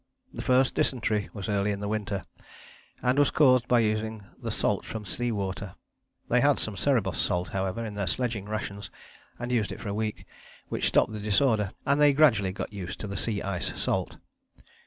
[0.33, 2.25] The first dysentery was early in the winter,
[3.03, 5.75] and was caused by using the salt from the sea water.
[6.27, 8.89] They had some Cerebos salt, however, in their sledging rations,
[9.37, 10.25] and used it for a week,
[10.69, 14.17] which stopped the disorder and they gradually got used to the sea ice salt.